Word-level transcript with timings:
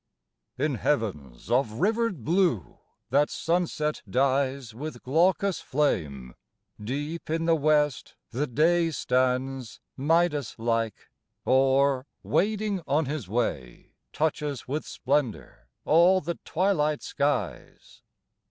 In 0.57 0.73
heavens 0.81 1.51
of 1.51 1.73
rivered 1.73 2.23
blue, 2.25 2.79
that 3.11 3.29
sunset 3.29 4.01
dyes 4.09 4.73
With 4.73 5.03
glaucous 5.03 5.59
flame, 5.59 6.33
deep 6.83 7.29
in 7.29 7.45
the 7.45 7.53
west 7.55 8.15
the 8.31 8.47
Day 8.47 8.89
Stands 8.89 9.79
Midas 9.95 10.55
like; 10.57 11.11
or, 11.45 12.07
wading 12.23 12.81
on 12.87 13.05
his 13.05 13.29
way, 13.29 13.93
Touches 14.11 14.67
with 14.67 14.85
splendor 14.87 15.67
all 15.85 16.19
the 16.19 16.39
twilight 16.45 17.03
skies. 17.03 18.01